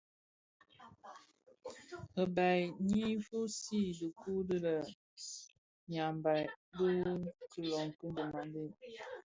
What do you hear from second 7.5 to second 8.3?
ilöň ki